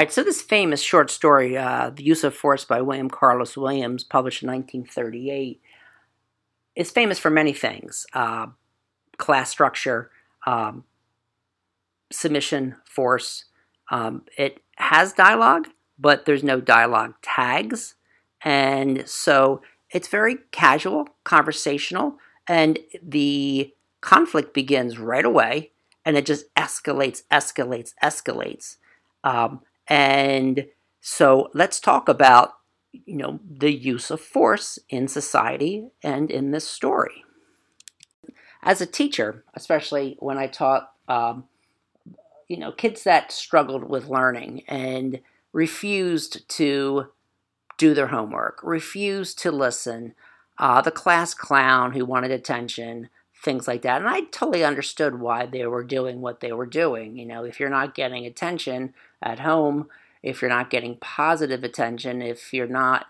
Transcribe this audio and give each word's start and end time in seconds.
Right, 0.00 0.10
so 0.10 0.22
this 0.22 0.40
famous 0.40 0.80
short 0.80 1.10
story, 1.10 1.58
uh, 1.58 1.90
The 1.90 2.02
Use 2.02 2.24
of 2.24 2.34
Force 2.34 2.64
by 2.64 2.80
William 2.80 3.10
Carlos 3.10 3.54
Williams, 3.54 4.02
published 4.02 4.42
in 4.42 4.48
1938, 4.48 5.60
is 6.74 6.90
famous 6.90 7.18
for 7.18 7.28
many 7.28 7.52
things 7.52 8.06
uh, 8.14 8.46
class 9.18 9.50
structure, 9.50 10.10
um, 10.46 10.84
submission, 12.10 12.76
force. 12.86 13.44
Um, 13.90 14.22
it 14.38 14.62
has 14.76 15.12
dialogue, 15.12 15.68
but 15.98 16.24
there's 16.24 16.42
no 16.42 16.62
dialogue 16.62 17.12
tags. 17.20 17.94
And 18.42 19.06
so 19.06 19.60
it's 19.90 20.08
very 20.08 20.38
casual, 20.50 21.08
conversational, 21.24 22.14
and 22.48 22.78
the 23.02 23.74
conflict 24.00 24.54
begins 24.54 24.98
right 24.98 25.26
away 25.26 25.72
and 26.06 26.16
it 26.16 26.24
just 26.24 26.46
escalates, 26.54 27.24
escalates, 27.30 27.92
escalates. 28.02 28.76
Um, 29.24 29.60
and 29.90 30.66
so 31.00 31.50
let's 31.52 31.80
talk 31.80 32.08
about 32.08 32.52
you 32.92 33.16
know 33.16 33.40
the 33.48 33.72
use 33.72 34.10
of 34.10 34.20
force 34.20 34.78
in 34.88 35.08
society 35.08 35.88
and 36.02 36.30
in 36.30 36.52
this 36.52 36.66
story. 36.66 37.24
As 38.62 38.80
a 38.80 38.86
teacher, 38.86 39.44
especially 39.54 40.16
when 40.20 40.38
I 40.38 40.46
taught 40.46 40.92
um, 41.08 41.44
you 42.48 42.56
know 42.56 42.72
kids 42.72 43.02
that 43.04 43.32
struggled 43.32 43.84
with 43.84 44.08
learning 44.08 44.62
and 44.68 45.20
refused 45.52 46.48
to 46.48 47.08
do 47.76 47.92
their 47.92 48.08
homework, 48.08 48.60
refused 48.62 49.38
to 49.40 49.50
listen, 49.50 50.14
uh, 50.58 50.80
the 50.82 50.90
class 50.90 51.34
clown 51.34 51.92
who 51.92 52.04
wanted 52.04 52.30
attention, 52.30 53.08
things 53.42 53.66
like 53.66 53.82
that. 53.82 54.02
And 54.02 54.08
I 54.08 54.20
totally 54.20 54.62
understood 54.62 55.18
why 55.18 55.46
they 55.46 55.66
were 55.66 55.82
doing 55.82 56.20
what 56.20 56.40
they 56.40 56.52
were 56.52 56.66
doing. 56.66 57.16
You 57.16 57.26
know, 57.26 57.44
if 57.44 57.58
you're 57.58 57.70
not 57.70 57.94
getting 57.94 58.26
attention 58.26 58.92
at 59.22 59.40
home, 59.40 59.88
if 60.22 60.42
you're 60.42 60.50
not 60.50 60.70
getting 60.70 60.96
positive 60.96 61.64
attention, 61.64 62.22
if 62.22 62.52
you're 62.52 62.66
not, 62.66 63.06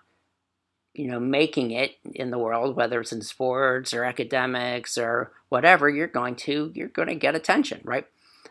you 0.94 1.08
know, 1.08 1.20
making 1.20 1.70
it 1.70 1.92
in 2.14 2.30
the 2.30 2.38
world, 2.38 2.76
whether 2.76 3.00
it's 3.00 3.12
in 3.12 3.22
sports 3.22 3.94
or 3.94 4.04
academics 4.04 4.98
or 4.98 5.32
whatever, 5.48 5.88
you're 5.88 6.06
going 6.06 6.36
to 6.36 6.72
you're 6.74 6.88
going 6.88 7.08
to 7.08 7.14
get 7.14 7.34
attention, 7.34 7.80
right? 7.84 8.06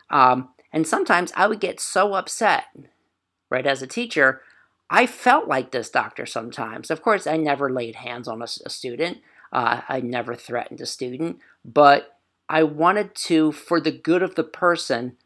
Um, 0.10 0.50
and 0.72 0.88
sometimes 0.88 1.32
I 1.36 1.48
would 1.48 1.60
get 1.60 1.80
so 1.80 2.14
upset, 2.14 2.66
right, 3.50 3.66
as 3.66 3.82
a 3.82 3.88
teacher. 3.88 4.42
I 4.90 5.06
felt 5.06 5.48
like 5.48 5.72
this 5.72 5.90
doctor 5.90 6.26
sometimes. 6.26 6.90
Of 6.90 7.02
course, 7.02 7.28
I 7.28 7.38
never 7.38 7.70
laid 7.70 7.96
hands 7.96 8.28
on 8.28 8.42
a, 8.42 8.48
a 8.66 8.70
student. 8.70 9.20
Uh, 9.52 9.82
I 9.88 10.00
never 10.00 10.36
threatened 10.36 10.82
a 10.82 10.86
student, 10.86 11.40
but 11.66 12.20
I 12.48 12.64
wanted 12.64 13.14
to, 13.16 13.52
for 13.52 13.80
the 13.80 13.92
good 13.92 14.24
of 14.24 14.36
the 14.36 14.44
person, 14.44 15.18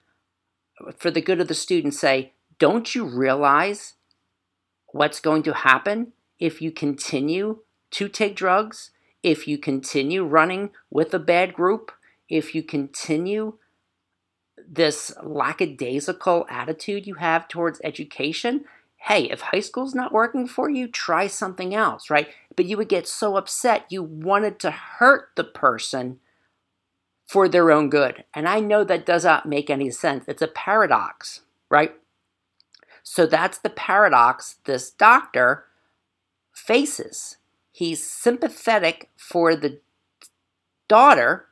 for 0.97 1.11
the 1.11 1.21
good 1.21 1.39
of 1.39 1.47
the 1.47 1.53
student, 1.53 1.93
say, 1.93 2.33
don't 2.59 2.93
you 2.95 3.05
realize 3.05 3.95
what's 4.87 5.19
going 5.19 5.43
to 5.43 5.53
happen 5.53 6.13
if 6.39 6.61
you 6.61 6.71
continue 6.71 7.59
to 7.91 8.07
take 8.07 8.35
drugs, 8.35 8.91
if 9.21 9.47
you 9.47 9.57
continue 9.57 10.23
running 10.23 10.71
with 10.89 11.13
a 11.13 11.19
bad 11.19 11.53
group, 11.53 11.91
if 12.29 12.53
you 12.55 12.63
continue 12.63 13.57
this 14.67 15.13
lackadaisical 15.21 16.45
attitude 16.49 17.07
you 17.07 17.15
have 17.15 17.47
towards 17.47 17.81
education? 17.83 18.65
Hey, 18.97 19.29
if 19.29 19.41
high 19.41 19.59
school's 19.59 19.93
not 19.93 20.13
working 20.13 20.47
for 20.47 20.69
you, 20.69 20.87
try 20.87 21.27
something 21.27 21.75
else, 21.75 22.09
right? 22.09 22.29
But 22.55 22.65
you 22.65 22.77
would 22.77 22.89
get 22.89 23.07
so 23.07 23.35
upset 23.35 23.85
you 23.89 24.01
wanted 24.01 24.59
to 24.59 24.71
hurt 24.71 25.29
the 25.35 25.43
person 25.43 26.19
for 27.33 27.49
their 27.49 27.71
own 27.71 27.89
good. 27.89 28.25
And 28.35 28.47
I 28.47 28.59
know 28.59 28.83
that 28.83 29.07
does 29.07 29.25
not 29.25 29.47
make 29.47 29.71
any 29.71 29.89
sense. 29.89 30.25
It's 30.27 30.43
a 30.43 30.47
paradox, 30.47 31.41
right? 31.67 31.95
So 33.01 33.25
that's 33.25 33.57
the 33.57 33.71
paradox 33.71 34.57
this 34.65 34.91
doctor 34.91 35.65
faces. 36.53 37.37
He's 37.71 38.07
sympathetic 38.07 39.09
for 39.17 39.55
the 39.55 39.79
daughter, 40.87 41.47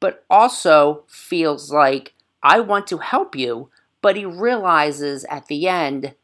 but 0.00 0.24
also 0.30 1.04
feels 1.06 1.70
like, 1.70 2.14
I 2.42 2.60
want 2.60 2.86
to 2.86 2.96
help 2.96 3.36
you, 3.36 3.68
but 4.00 4.16
he 4.16 4.24
realizes 4.24 5.26
at 5.28 5.48
the 5.48 5.68
end, 5.68 6.14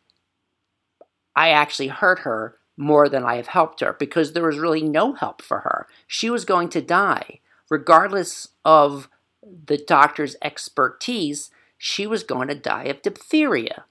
I 1.36 1.50
actually 1.50 1.88
hurt 1.88 2.20
her 2.20 2.56
more 2.78 3.10
than 3.10 3.24
I 3.24 3.36
have 3.36 3.48
helped 3.48 3.80
her 3.80 3.92
because 3.92 4.32
there 4.32 4.46
was 4.46 4.56
really 4.56 4.82
no 4.82 5.12
help 5.12 5.42
for 5.42 5.58
her. 5.60 5.86
She 6.06 6.30
was 6.30 6.46
going 6.46 6.70
to 6.70 6.80
die. 6.80 7.40
Regardless 7.72 8.48
of 8.66 9.08
the 9.42 9.78
doctor's 9.78 10.36
expertise, 10.42 11.50
she 11.78 12.06
was 12.06 12.22
going 12.22 12.48
to 12.48 12.54
die 12.54 12.84
of 12.84 13.00
diphtheria 13.00 13.86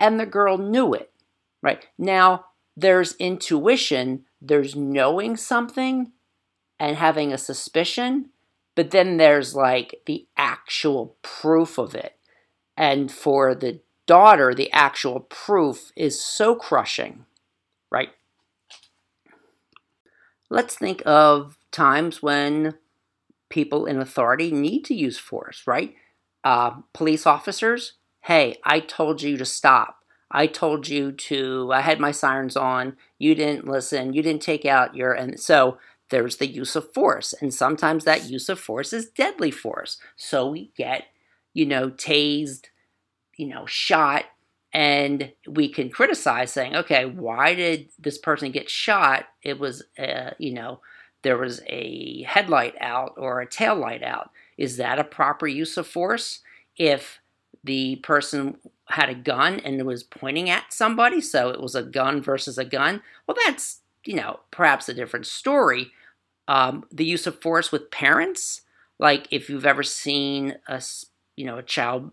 and 0.00 0.18
the 0.18 0.24
girl 0.24 0.56
knew 0.56 0.94
it, 0.94 1.12
right? 1.60 1.86
Now, 1.98 2.46
there's 2.74 3.16
intuition, 3.16 4.24
there's 4.40 4.74
knowing 4.74 5.36
something 5.36 6.12
and 6.80 6.96
having 6.96 7.30
a 7.30 7.36
suspicion, 7.36 8.30
but 8.74 8.92
then 8.92 9.18
there's 9.18 9.54
like 9.54 10.00
the 10.06 10.26
actual 10.38 11.14
proof 11.20 11.76
of 11.76 11.94
it. 11.94 12.16
And 12.78 13.12
for 13.12 13.54
the 13.54 13.80
daughter, 14.06 14.54
the 14.54 14.72
actual 14.72 15.20
proof 15.20 15.92
is 15.94 16.18
so 16.18 16.54
crushing, 16.54 17.26
right? 17.90 18.08
Let's 20.48 20.76
think 20.76 21.02
of 21.04 21.58
times 21.70 22.22
when 22.22 22.78
people 23.50 23.86
in 23.86 24.00
authority 24.00 24.50
need 24.50 24.84
to 24.84 24.94
use 24.94 25.18
force, 25.18 25.62
right? 25.66 25.94
Uh, 26.44 26.70
police 26.92 27.26
officers 27.26 27.94
hey, 28.28 28.58
I 28.62 28.80
told 28.80 29.22
you 29.22 29.38
to 29.38 29.44
stop. 29.46 30.04
I 30.30 30.46
told 30.46 30.86
you 30.86 31.12
to, 31.12 31.70
I 31.72 31.80
had 31.80 31.98
my 31.98 32.10
sirens 32.10 32.56
on. 32.56 32.96
You 33.18 33.34
didn't 33.34 33.66
listen. 33.66 34.12
You 34.12 34.22
didn't 34.22 34.42
take 34.42 34.66
out 34.66 34.94
your, 34.94 35.12
and 35.12 35.40
so 35.40 35.78
there's 36.10 36.36
the 36.36 36.46
use 36.46 36.76
of 36.76 36.92
force. 36.92 37.32
And 37.40 37.52
sometimes 37.54 38.04
that 38.04 38.28
use 38.28 38.50
of 38.50 38.60
force 38.60 38.92
is 38.92 39.08
deadly 39.08 39.50
force. 39.50 39.98
So 40.16 40.50
we 40.50 40.72
get, 40.76 41.04
you 41.54 41.64
know, 41.64 41.88
tased, 41.88 42.66
you 43.38 43.46
know, 43.46 43.64
shot, 43.64 44.24
and 44.74 45.32
we 45.46 45.70
can 45.70 45.88
criticize 45.88 46.52
saying, 46.52 46.76
okay, 46.76 47.06
why 47.06 47.54
did 47.54 47.88
this 47.98 48.18
person 48.18 48.52
get 48.52 48.68
shot? 48.68 49.24
It 49.42 49.58
was, 49.58 49.82
uh, 49.98 50.32
you 50.36 50.52
know, 50.52 50.80
there 51.22 51.38
was 51.38 51.60
a 51.66 52.22
headlight 52.22 52.74
out 52.80 53.14
or 53.16 53.40
a 53.40 53.48
tail 53.48 53.74
light 53.74 54.02
out. 54.02 54.30
Is 54.56 54.76
that 54.76 54.98
a 54.98 55.04
proper 55.04 55.46
use 55.46 55.76
of 55.76 55.86
force? 55.86 56.40
If 56.76 57.20
the 57.64 57.96
person 57.96 58.58
had 58.86 59.08
a 59.08 59.14
gun 59.14 59.60
and 59.60 59.84
was 59.84 60.02
pointing 60.02 60.48
at 60.48 60.72
somebody, 60.72 61.20
so 61.20 61.50
it 61.50 61.60
was 61.60 61.74
a 61.74 61.82
gun 61.82 62.22
versus 62.22 62.56
a 62.56 62.64
gun. 62.64 63.02
Well, 63.26 63.36
that's, 63.44 63.80
you 64.04 64.14
know, 64.14 64.40
perhaps 64.50 64.88
a 64.88 64.94
different 64.94 65.26
story. 65.26 65.90
Um, 66.46 66.84
the 66.90 67.04
use 67.04 67.26
of 67.26 67.42
force 67.42 67.70
with 67.70 67.90
parents, 67.90 68.62
like 68.98 69.28
if 69.30 69.50
you've 69.50 69.66
ever 69.66 69.82
seen 69.82 70.56
a, 70.66 70.82
you 71.36 71.44
know, 71.44 71.58
a 71.58 71.62
child 71.62 72.12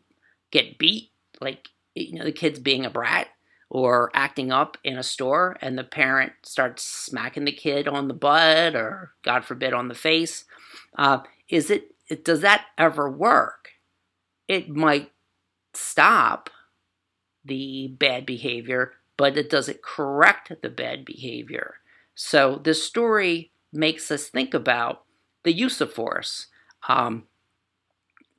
get 0.52 0.78
beat, 0.78 1.12
like, 1.40 1.70
you 1.94 2.20
know, 2.20 2.26
the 2.26 2.32
kid's 2.32 2.60
being 2.60 2.86
a 2.86 2.90
brat 2.90 3.28
or 3.70 4.12
acting 4.14 4.52
up 4.52 4.78
in 4.84 4.98
a 4.98 5.04
store 5.04 5.58
and 5.62 5.78
the 5.78 5.84
parent 5.84 6.34
starts 6.44 6.84
smacking 6.84 7.46
the 7.46 7.52
kid 7.52 7.88
on 7.88 8.08
the 8.08 8.14
butt 8.14 8.76
or, 8.76 9.14
God 9.24 9.44
forbid, 9.44 9.74
on 9.74 9.88
the 9.88 9.96
face. 9.96 10.46
Uh, 10.98 11.20
is 11.50 11.70
it, 11.70 11.96
it, 12.08 12.24
does 12.24 12.42
that 12.42 12.66
ever 12.78 13.10
work? 13.10 13.70
It 14.48 14.70
might 14.70 15.12
stop 15.74 16.50
the 17.44 17.88
bad 18.00 18.26
behavior, 18.26 18.94
but 19.18 19.38
it 19.38 19.50
doesn't 19.50 19.82
correct 19.82 20.52
the 20.62 20.70
bad 20.70 21.06
behavior. 21.06 21.76
So 22.14 22.62
this 22.64 22.84
story 22.84 23.52
makes 23.74 24.10
us 24.10 24.28
think 24.28 24.54
about 24.54 25.04
the 25.44 25.54
use 25.54 25.82
of 25.82 25.94
force, 25.94 26.48
um, 26.88 27.24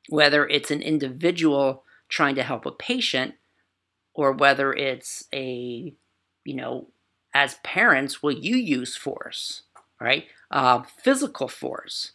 whether 0.08 0.46
it's 0.46 0.70
an 0.70 0.82
individual 0.82 1.84
trying 2.08 2.36
to 2.36 2.42
help 2.42 2.64
a 2.64 2.70
patient 2.70 3.34
or 4.16 4.32
whether 4.32 4.72
it's 4.72 5.24
a, 5.32 5.94
you 6.44 6.54
know, 6.54 6.88
as 7.34 7.56
parents, 7.62 8.22
will 8.22 8.32
you 8.32 8.56
use 8.56 8.96
force, 8.96 9.62
right? 10.00 10.24
Uh, 10.50 10.82
physical 10.82 11.48
force. 11.48 12.12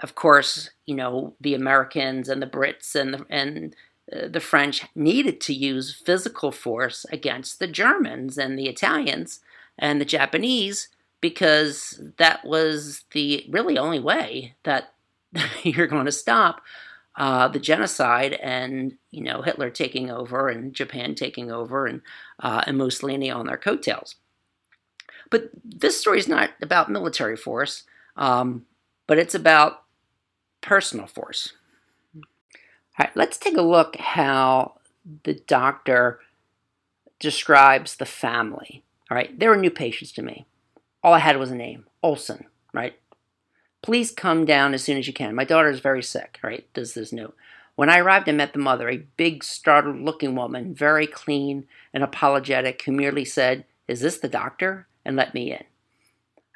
Of 0.00 0.16
course, 0.16 0.70
you 0.86 0.96
know, 0.96 1.34
the 1.40 1.54
Americans 1.54 2.28
and 2.28 2.42
the 2.42 2.48
Brits 2.48 2.96
and 2.96 3.14
the, 3.14 3.26
and 3.30 3.76
uh, 4.12 4.26
the 4.26 4.40
French 4.40 4.84
needed 4.96 5.40
to 5.42 5.54
use 5.54 5.94
physical 5.94 6.50
force 6.50 7.06
against 7.12 7.60
the 7.60 7.68
Germans 7.68 8.36
and 8.36 8.58
the 8.58 8.68
Italians 8.68 9.38
and 9.78 10.00
the 10.00 10.04
Japanese 10.04 10.88
because 11.20 12.02
that 12.18 12.44
was 12.44 13.04
the 13.12 13.46
really 13.48 13.78
only 13.78 14.00
way 14.00 14.56
that 14.64 14.94
you're 15.62 15.86
going 15.86 16.06
to 16.06 16.12
stop 16.12 16.60
uh, 17.16 17.48
the 17.48 17.58
genocide 17.58 18.34
and 18.34 18.96
you 19.10 19.22
know 19.22 19.42
Hitler 19.42 19.70
taking 19.70 20.10
over 20.10 20.48
and 20.48 20.72
Japan 20.72 21.14
taking 21.14 21.50
over 21.50 21.86
and 21.86 22.02
uh, 22.40 22.62
and 22.66 22.78
Mussolini 22.78 23.30
on 23.30 23.46
their 23.46 23.56
coattails. 23.56 24.16
But 25.30 25.50
this 25.64 26.00
story 26.00 26.18
is 26.18 26.28
not 26.28 26.50
about 26.60 26.90
military 26.90 27.36
force, 27.36 27.84
um, 28.16 28.66
but 29.06 29.18
it's 29.18 29.34
about 29.34 29.82
personal 30.60 31.06
force. 31.06 31.52
All 32.14 32.22
right, 32.98 33.16
let's 33.16 33.38
take 33.38 33.56
a 33.56 33.62
look 33.62 33.96
how 33.96 34.74
the 35.24 35.34
doctor 35.34 36.20
describes 37.18 37.96
the 37.96 38.06
family. 38.06 38.82
All 39.10 39.16
right, 39.16 39.36
they 39.38 39.48
were 39.48 39.56
new 39.56 39.70
patients 39.70 40.12
to 40.12 40.22
me. 40.22 40.46
All 41.02 41.14
I 41.14 41.20
had 41.20 41.38
was 41.38 41.50
a 41.50 41.56
name, 41.56 41.86
Olson. 42.02 42.46
Right. 42.72 42.94
Please 43.82 44.10
come 44.10 44.44
down 44.44 44.74
as 44.74 44.84
soon 44.84 44.98
as 44.98 45.06
you 45.06 45.12
can. 45.12 45.34
My 45.34 45.44
daughter 45.44 45.70
is 45.70 45.80
very 45.80 46.02
sick. 46.02 46.38
Right. 46.42 46.66
This 46.74 47.12
note. 47.12 47.36
When 47.76 47.88
I 47.88 47.98
arrived, 47.98 48.28
I 48.28 48.32
met 48.32 48.52
the 48.52 48.58
mother, 48.58 48.90
a 48.90 48.98
big, 49.16 49.42
startled 49.42 50.00
looking 50.00 50.34
woman, 50.34 50.74
very 50.74 51.06
clean 51.06 51.66
and 51.94 52.04
apologetic, 52.04 52.82
who 52.82 52.92
merely 52.92 53.24
said, 53.24 53.64
Is 53.88 54.00
this 54.00 54.18
the 54.18 54.28
doctor? 54.28 54.86
and 55.04 55.16
let 55.16 55.34
me 55.34 55.52
in. 55.52 55.64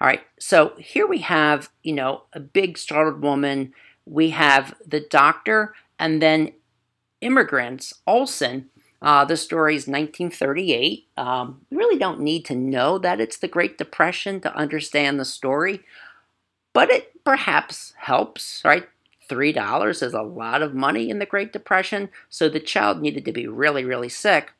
All 0.00 0.08
right, 0.08 0.22
so 0.38 0.74
here 0.78 1.06
we 1.06 1.18
have, 1.18 1.70
you 1.82 1.92
know, 1.92 2.24
a 2.32 2.40
big, 2.40 2.76
startled 2.76 3.22
woman. 3.22 3.72
We 4.04 4.30
have 4.30 4.74
the 4.86 5.00
doctor, 5.00 5.74
and 5.98 6.20
then 6.20 6.52
immigrants, 7.20 7.94
Olson. 8.06 8.70
Uh, 9.00 9.24
the 9.24 9.36
story 9.36 9.76
is 9.76 9.86
1938. 9.86 11.08
Um, 11.16 11.60
we 11.70 11.76
really 11.76 11.98
don't 11.98 12.20
need 12.20 12.44
to 12.46 12.54
know 12.54 12.98
that 12.98 13.20
it's 13.20 13.36
the 13.36 13.48
Great 13.48 13.78
Depression 13.78 14.40
to 14.40 14.54
understand 14.54 15.20
the 15.20 15.24
story, 15.24 15.80
but 16.72 16.90
it 16.90 17.13
perhaps 17.24 17.94
helps, 17.98 18.62
right? 18.64 18.88
$3 19.28 20.02
is 20.02 20.14
a 20.14 20.22
lot 20.22 20.62
of 20.62 20.74
money 20.74 21.08
in 21.10 21.18
the 21.18 21.26
Great 21.26 21.52
Depression, 21.52 22.10
so 22.28 22.48
the 22.48 22.60
child 22.60 23.00
needed 23.00 23.24
to 23.24 23.32
be 23.32 23.46
really, 23.46 23.84
really 23.84 24.08
sick. 24.08 24.52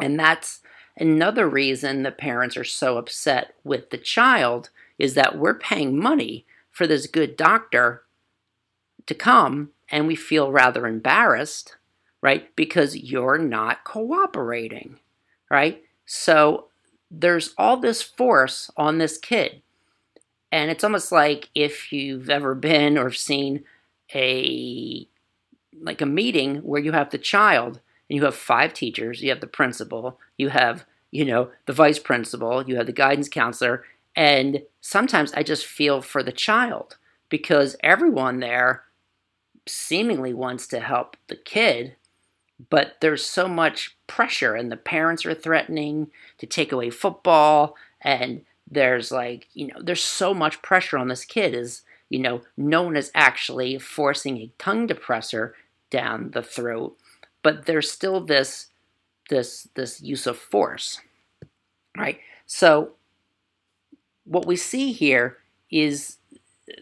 And 0.00 0.18
that's 0.18 0.60
another 0.96 1.48
reason 1.48 2.02
the 2.02 2.12
parents 2.12 2.56
are 2.56 2.64
so 2.64 2.98
upset 2.98 3.54
with 3.64 3.90
the 3.90 3.98
child 3.98 4.70
is 4.98 5.14
that 5.14 5.36
we're 5.36 5.58
paying 5.58 5.98
money 5.98 6.46
for 6.70 6.86
this 6.86 7.06
good 7.06 7.36
doctor 7.36 8.02
to 9.06 9.14
come 9.14 9.70
and 9.90 10.06
we 10.06 10.16
feel 10.16 10.52
rather 10.52 10.86
embarrassed, 10.86 11.76
right? 12.22 12.54
Because 12.56 12.96
you're 12.96 13.38
not 13.38 13.84
cooperating, 13.84 14.98
right? 15.50 15.82
So 16.06 16.68
there's 17.10 17.54
all 17.58 17.76
this 17.76 18.02
force 18.02 18.70
on 18.76 18.98
this 18.98 19.18
kid. 19.18 19.62
And 20.54 20.70
it's 20.70 20.84
almost 20.84 21.10
like 21.10 21.48
if 21.56 21.92
you've 21.92 22.30
ever 22.30 22.54
been 22.54 22.96
or 22.96 23.10
seen 23.10 23.64
a 24.14 25.08
like 25.80 26.00
a 26.00 26.06
meeting 26.06 26.58
where 26.58 26.80
you 26.80 26.92
have 26.92 27.10
the 27.10 27.18
child 27.18 27.80
and 28.08 28.16
you 28.16 28.24
have 28.24 28.36
five 28.36 28.72
teachers, 28.72 29.20
you 29.20 29.30
have 29.30 29.40
the 29.40 29.48
principal, 29.48 30.20
you 30.38 30.50
have, 30.50 30.86
you 31.10 31.24
know, 31.24 31.50
the 31.66 31.72
vice 31.72 31.98
principal, 31.98 32.62
you 32.62 32.76
have 32.76 32.86
the 32.86 32.92
guidance 32.92 33.28
counselor, 33.28 33.82
and 34.14 34.62
sometimes 34.80 35.32
I 35.32 35.42
just 35.42 35.66
feel 35.66 36.00
for 36.00 36.22
the 36.22 36.30
child 36.30 36.98
because 37.28 37.74
everyone 37.82 38.38
there 38.38 38.84
seemingly 39.66 40.32
wants 40.32 40.68
to 40.68 40.78
help 40.78 41.16
the 41.26 41.34
kid, 41.34 41.96
but 42.70 42.98
there's 43.00 43.26
so 43.26 43.48
much 43.48 43.96
pressure 44.06 44.54
and 44.54 44.70
the 44.70 44.76
parents 44.76 45.26
are 45.26 45.34
threatening 45.34 46.12
to 46.38 46.46
take 46.46 46.70
away 46.70 46.90
football 46.90 47.74
and 48.00 48.42
there's 48.70 49.10
like, 49.10 49.48
you 49.52 49.66
know, 49.66 49.80
there's 49.80 50.02
so 50.02 50.34
much 50.34 50.62
pressure 50.62 50.98
on 50.98 51.08
this 51.08 51.24
kid 51.24 51.54
is 51.54 51.82
you 52.10 52.18
know, 52.18 52.42
no 52.56 52.82
one 52.82 52.96
is 52.96 53.10
actually 53.14 53.78
forcing 53.78 54.38
a 54.38 54.52
tongue 54.58 54.86
depressor 54.86 55.52
down 55.90 56.30
the 56.30 56.42
throat, 56.42 56.96
but 57.42 57.66
there's 57.66 57.90
still 57.90 58.20
this 58.20 58.68
this 59.30 59.68
this 59.74 60.00
use 60.02 60.26
of 60.26 60.38
force, 60.38 61.00
right? 61.96 62.20
So 62.46 62.92
what 64.24 64.46
we 64.46 64.56
see 64.56 64.92
here 64.92 65.38
is 65.70 66.18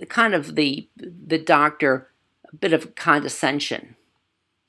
kind 0.08 0.34
of 0.34 0.54
the 0.54 0.88
the 0.96 1.38
doctor 1.38 2.08
a 2.52 2.56
bit 2.56 2.72
of 2.72 2.94
condescension, 2.94 3.96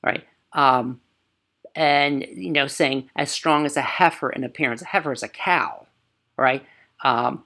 right? 0.02 0.24
Um, 0.52 1.00
and 1.74 2.24
you 2.32 2.50
know, 2.50 2.68
saying 2.68 3.10
as 3.16 3.30
strong 3.30 3.66
as 3.66 3.76
a 3.76 3.82
heifer 3.82 4.30
in 4.30 4.44
appearance. 4.44 4.82
A 4.82 4.86
heifer 4.86 5.12
is 5.12 5.22
a 5.22 5.28
cow, 5.28 5.86
right? 6.36 6.64
Um, 7.04 7.44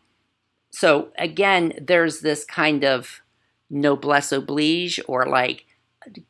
so 0.71 1.09
again, 1.19 1.73
there's 1.81 2.21
this 2.21 2.45
kind 2.45 2.85
of 2.85 3.21
noblesse 3.69 4.33
oblige 4.33 5.01
or 5.07 5.27
like 5.27 5.67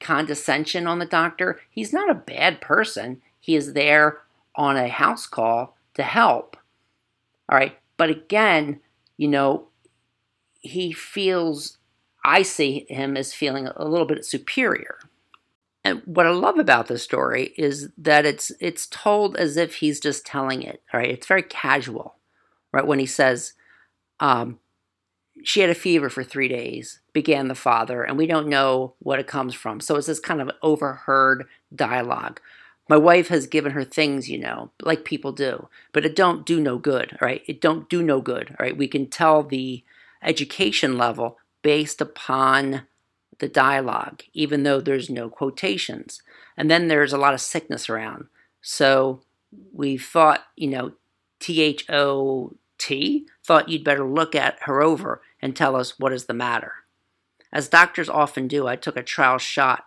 condescension 0.01 0.87
on 0.87 0.99
the 0.99 1.07
doctor. 1.07 1.61
He's 1.71 1.93
not 1.93 2.11
a 2.11 2.15
bad 2.15 2.61
person. 2.61 3.23
He 3.39 3.55
is 3.55 3.75
there 3.75 4.19
on 4.57 4.77
a 4.77 4.89
house 4.89 5.27
call 5.27 5.77
to 5.95 6.03
help. 6.03 6.57
All 7.49 7.59
right. 7.59 7.79
But 7.97 8.11
again, 8.11 8.81
you 9.17 9.29
know, 9.29 9.69
he 10.61 10.93
feels, 10.93 11.79
I 12.25 12.43
see 12.43 12.87
him 12.89 13.17
as 13.17 13.33
feeling 13.33 13.69
a 13.69 13.87
little 13.87 14.07
bit 14.07 14.25
superior. 14.25 14.99
And 15.85 16.03
what 16.05 16.27
I 16.27 16.31
love 16.31 16.59
about 16.59 16.89
this 16.89 17.03
story 17.03 17.55
is 17.57 17.89
that 17.97 18.27
it's 18.27 18.53
it's 18.61 18.87
told 18.89 19.37
as 19.37 19.57
if 19.57 19.77
he's 19.77 20.01
just 20.01 20.27
telling 20.27 20.63
it. 20.63 20.83
Right? 20.93 21.11
It's 21.11 21.27
very 21.27 21.43
casual. 21.43 22.18
Right? 22.73 22.87
When 22.87 22.99
he 22.99 23.07
says, 23.07 23.55
um, 24.21 24.59
she 25.43 25.61
had 25.61 25.71
a 25.71 25.75
fever 25.75 26.11
for 26.11 26.25
three 26.25 26.49
days, 26.49 27.01
began 27.13 27.49
the 27.49 27.55
father, 27.55 28.03
and 28.03 28.19
we 28.19 28.27
don't 28.27 28.49
know 28.49 28.95
what 28.99 29.19
it 29.19 29.27
comes 29.27 29.55
from. 29.55 29.81
So 29.81 29.97
it's 29.97 30.07
this 30.07 30.21
kind 30.21 30.41
of 30.41 30.51
overheard 30.63 31.47
dialogue. 31.75 32.41
My 32.89 32.97
wife 32.97 33.29
has 33.29 33.47
given 33.47 33.73
her 33.73 33.85
things, 33.85 34.29
you 34.31 34.39
know, 34.39 34.71
like 34.83 35.05
people 35.05 35.33
do, 35.33 35.69
but 35.93 36.07
it 36.07 36.17
don't 36.17 36.47
do 36.47 36.59
no 36.59 36.79
good, 36.79 37.19
right? 37.21 37.43
It 37.47 37.61
don't 37.61 37.89
do 37.89 38.03
no 38.03 38.21
good, 38.21 38.57
right? 38.59 38.77
We 38.77 38.89
can 38.89 39.07
tell 39.07 39.43
the 39.43 39.85
education 40.23 40.97
level 40.97 41.39
based 41.63 42.01
upon 42.01 42.83
the 43.39 43.49
dialogue, 43.49 44.23
even 44.33 44.63
though 44.63 44.81
there's 44.81 45.11
no 45.11 45.29
quotations. 45.29 46.23
And 46.57 46.71
then 46.71 46.89
there's 46.89 47.13
a 47.13 47.19
lot 47.19 47.35
of 47.35 47.41
sickness 47.41 47.89
around. 47.89 48.27
So 48.63 49.21
we 49.73 49.97
thought, 49.97 50.45
you 50.57 50.69
know, 50.69 50.93
T 51.41 51.63
H 51.63 51.85
O 51.89 52.55
T 52.79 53.27
thought 53.45 53.69
you'd 53.69 53.85
better 53.85 54.05
look 54.05 54.35
at 54.35 54.59
her 54.63 54.83
over 54.83 55.23
and 55.41 55.55
tell 55.55 55.77
us 55.77 55.99
what 55.99 56.13
is 56.13 56.27
the 56.27 56.35
matter. 56.35 56.73
As 57.53 57.69
doctors 57.69 58.09
often 58.09 58.49
do, 58.49 58.67
I 58.67 58.77
took 58.77 58.97
a 58.97 59.03
trial 59.03 59.39
shot 59.39 59.87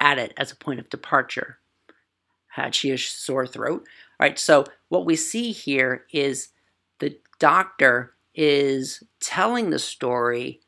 at 0.00 0.18
it 0.18 0.32
as 0.36 0.50
a 0.50 0.56
point 0.56 0.80
of 0.80 0.90
departure. 0.90 1.58
Had 2.48 2.74
she 2.74 2.90
a 2.90 2.98
sore 2.98 3.46
throat? 3.46 3.86
All 4.18 4.26
right, 4.26 4.38
so 4.38 4.64
what 4.88 5.06
we 5.06 5.14
see 5.16 5.52
here 5.52 6.04
is 6.12 6.48
the 6.98 7.18
doctor 7.38 8.14
is 8.34 9.02
telling 9.20 9.70
the 9.70 9.78
story 9.78 10.60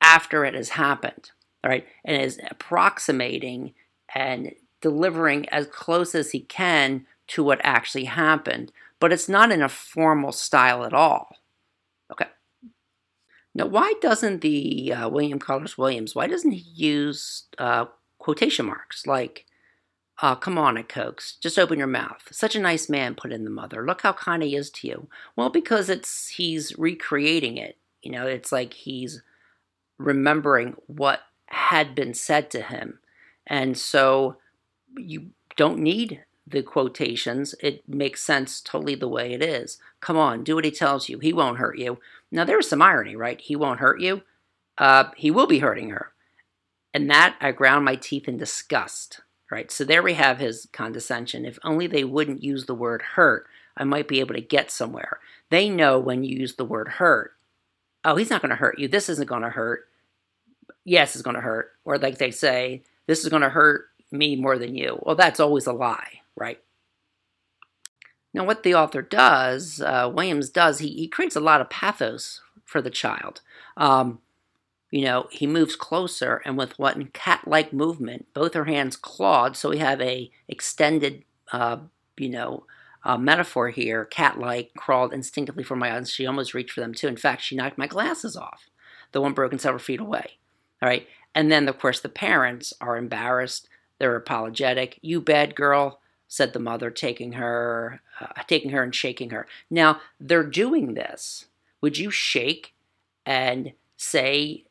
after 0.00 0.44
it 0.44 0.54
has 0.54 0.70
happened, 0.70 1.30
all 1.62 1.70
right, 1.70 1.86
and 2.04 2.20
is 2.20 2.40
approximating 2.50 3.74
and 4.14 4.52
delivering 4.80 5.48
as 5.50 5.66
close 5.66 6.14
as 6.14 6.30
he 6.30 6.40
can 6.40 7.06
to 7.30 7.42
what 7.42 7.60
actually 7.62 8.04
happened 8.04 8.72
but 9.00 9.12
it's 9.12 9.28
not 9.28 9.50
in 9.50 9.62
a 9.62 9.68
formal 9.68 10.30
style 10.30 10.84
at 10.84 10.92
all. 10.92 11.38
Okay. 12.12 12.26
Now, 13.54 13.66
why 13.66 13.94
doesn't 14.00 14.42
the 14.42 14.92
uh, 14.92 15.08
William 15.08 15.38
Carlos 15.38 15.76
Williams, 15.76 16.14
why 16.14 16.28
doesn't 16.28 16.52
he 16.52 16.64
use 16.74 17.44
uh, 17.58 17.86
quotation 18.18 18.66
marks 18.66 19.06
like, 19.06 19.46
uh, 20.22 20.34
come 20.34 20.58
on, 20.58 20.76
it 20.76 20.88
Cokes, 20.88 21.36
just 21.40 21.58
open 21.58 21.78
your 21.78 21.86
mouth. 21.86 22.28
Such 22.30 22.54
a 22.54 22.60
nice 22.60 22.90
man, 22.90 23.14
put 23.14 23.32
in 23.32 23.44
the 23.44 23.50
mother. 23.50 23.84
Look 23.86 24.02
how 24.02 24.12
kind 24.12 24.42
he 24.42 24.54
is 24.54 24.68
to 24.70 24.86
you. 24.86 25.08
Well, 25.34 25.48
because 25.48 25.88
it's 25.88 26.28
he's 26.28 26.78
recreating 26.78 27.56
it. 27.56 27.78
You 28.02 28.12
know, 28.12 28.26
it's 28.26 28.52
like 28.52 28.74
he's 28.74 29.22
remembering 29.98 30.76
what 30.86 31.20
had 31.46 31.94
been 31.94 32.12
said 32.12 32.50
to 32.50 32.60
him. 32.60 32.98
And 33.46 33.78
so 33.78 34.36
you 34.96 35.30
don't 35.56 35.78
need 35.78 36.22
the 36.50 36.62
quotations, 36.62 37.54
it 37.60 37.88
makes 37.88 38.22
sense 38.22 38.60
totally 38.60 38.94
the 38.94 39.08
way 39.08 39.32
it 39.32 39.42
is. 39.42 39.78
Come 40.00 40.16
on, 40.16 40.44
do 40.44 40.54
what 40.54 40.64
he 40.64 40.70
tells 40.70 41.08
you. 41.08 41.18
He 41.18 41.32
won't 41.32 41.58
hurt 41.58 41.78
you. 41.78 41.98
Now, 42.30 42.44
there's 42.44 42.68
some 42.68 42.82
irony, 42.82 43.16
right? 43.16 43.40
He 43.40 43.56
won't 43.56 43.80
hurt 43.80 44.00
you. 44.00 44.22
Uh, 44.78 45.10
he 45.16 45.30
will 45.30 45.46
be 45.46 45.58
hurting 45.58 45.90
her. 45.90 46.12
And 46.92 47.10
that 47.10 47.36
I 47.40 47.52
ground 47.52 47.84
my 47.84 47.96
teeth 47.96 48.28
in 48.28 48.36
disgust, 48.36 49.20
right? 49.50 49.70
So 49.70 49.84
there 49.84 50.02
we 50.02 50.14
have 50.14 50.38
his 50.38 50.68
condescension. 50.72 51.44
If 51.44 51.58
only 51.62 51.86
they 51.86 52.04
wouldn't 52.04 52.42
use 52.42 52.66
the 52.66 52.74
word 52.74 53.02
hurt, 53.14 53.46
I 53.76 53.84
might 53.84 54.08
be 54.08 54.20
able 54.20 54.34
to 54.34 54.40
get 54.40 54.70
somewhere. 54.70 55.20
They 55.50 55.68
know 55.68 55.98
when 55.98 56.24
you 56.24 56.38
use 56.38 56.54
the 56.54 56.64
word 56.64 56.88
hurt, 56.88 57.32
oh, 58.04 58.16
he's 58.16 58.30
not 58.30 58.42
going 58.42 58.50
to 58.50 58.56
hurt 58.56 58.78
you. 58.78 58.88
This 58.88 59.08
isn't 59.08 59.28
going 59.28 59.42
to 59.42 59.50
hurt. 59.50 59.86
Yes, 60.84 61.14
it's 61.14 61.22
going 61.22 61.36
to 61.36 61.42
hurt. 61.42 61.72
Or 61.84 61.98
like 61.98 62.18
they 62.18 62.30
say, 62.30 62.82
this 63.06 63.22
is 63.22 63.28
going 63.28 63.42
to 63.42 63.48
hurt 63.48 63.86
me 64.10 64.34
more 64.34 64.58
than 64.58 64.74
you. 64.74 65.00
Well, 65.02 65.16
that's 65.16 65.40
always 65.40 65.66
a 65.66 65.72
lie 65.72 66.19
right? 66.36 66.60
Now, 68.32 68.44
what 68.44 68.62
the 68.62 68.74
author 68.74 69.02
does, 69.02 69.80
uh, 69.80 70.10
Williams 70.12 70.50
does, 70.50 70.78
he, 70.78 70.88
he 70.88 71.08
creates 71.08 71.36
a 71.36 71.40
lot 71.40 71.60
of 71.60 71.68
pathos 71.68 72.40
for 72.64 72.80
the 72.80 72.90
child. 72.90 73.40
Um, 73.76 74.20
you 74.92 75.04
know, 75.04 75.28
he 75.30 75.46
moves 75.46 75.76
closer, 75.76 76.42
and 76.44 76.56
with 76.56 76.78
one 76.78 77.10
cat-like 77.12 77.72
movement, 77.72 78.26
both 78.34 78.54
her 78.54 78.64
hands 78.64 78.96
clawed. 78.96 79.56
So 79.56 79.70
we 79.70 79.78
have 79.78 80.00
a 80.00 80.30
extended, 80.48 81.24
uh, 81.52 81.78
you 82.16 82.28
know, 82.28 82.64
uh, 83.04 83.16
metaphor 83.16 83.70
here. 83.70 84.04
Cat-like 84.04 84.74
crawled 84.76 85.12
instinctively 85.12 85.64
for 85.64 85.76
my 85.76 85.96
eyes. 85.96 86.10
She 86.10 86.26
almost 86.26 86.54
reached 86.54 86.72
for 86.72 86.80
them 86.80 86.92
too. 86.94 87.08
In 87.08 87.16
fact, 87.16 87.42
she 87.42 87.56
knocked 87.56 87.78
my 87.78 87.86
glasses 87.86 88.36
off. 88.36 88.68
The 89.12 89.20
one 89.20 89.32
broken 89.32 89.58
several 89.58 89.82
feet 89.82 90.00
away. 90.00 90.38
All 90.82 90.88
right, 90.88 91.06
and 91.34 91.50
then 91.50 91.68
of 91.68 91.78
course 91.78 92.00
the 92.00 92.08
parents 92.08 92.72
are 92.80 92.96
embarrassed 92.96 93.68
They're 94.00 94.16
apologetic. 94.16 94.98
You 95.02 95.20
bad 95.20 95.54
girl, 95.54 95.99
said 96.30 96.52
the 96.52 96.60
mother, 96.60 96.92
taking 96.92 97.32
her, 97.32 98.00
uh, 98.20 98.42
taking 98.46 98.70
her 98.70 98.84
and 98.84 98.94
shaking 98.94 99.30
her. 99.30 99.48
Now 99.68 100.00
they're 100.20 100.44
doing 100.44 100.94
this. 100.94 101.46
Would 101.80 101.98
you 101.98 102.12
shake 102.12 102.72
and 103.26 103.72
say 103.96 104.64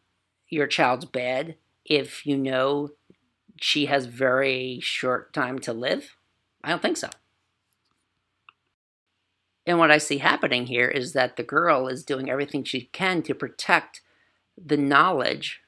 your 0.47 0.67
child's 0.67 1.03
bad 1.03 1.55
if 1.83 2.25
you 2.25 2.37
know 2.37 2.91
she 3.59 3.87
has 3.87 4.05
very 4.05 4.79
short 4.81 5.33
time 5.33 5.59
to 5.59 5.73
live? 5.73 6.15
I 6.63 6.69
don't 6.69 6.81
think 6.81 6.95
so. 6.95 7.09
And 9.65 9.77
what 9.77 9.91
I 9.91 9.97
see 9.97 10.19
happening 10.19 10.67
here 10.67 10.87
is 10.87 11.11
that 11.11 11.35
the 11.35 11.43
girl 11.43 11.89
is 11.89 12.05
doing 12.05 12.29
everything 12.29 12.63
she 12.63 12.83
can 12.93 13.21
to 13.23 13.35
protect 13.35 13.99
the 14.57 14.77
knowledge 14.77 15.61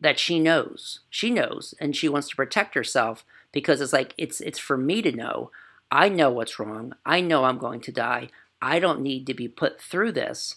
that 0.00 0.20
she 0.20 0.38
knows. 0.38 1.00
She 1.10 1.30
knows 1.30 1.74
and 1.80 1.96
she 1.96 2.08
wants 2.08 2.28
to 2.28 2.36
protect 2.36 2.76
herself 2.76 3.24
because 3.54 3.80
it's 3.80 3.92
like 3.92 4.12
it's 4.18 4.42
it's 4.42 4.58
for 4.58 4.76
me 4.76 5.00
to 5.00 5.12
know. 5.12 5.50
I 5.90 6.10
know 6.10 6.30
what's 6.30 6.58
wrong. 6.58 6.94
I 7.06 7.20
know 7.22 7.44
I'm 7.44 7.56
going 7.56 7.80
to 7.82 7.92
die. 7.92 8.28
I 8.60 8.80
don't 8.80 9.00
need 9.00 9.26
to 9.28 9.34
be 9.34 9.48
put 9.48 9.80
through 9.80 10.12
this. 10.12 10.56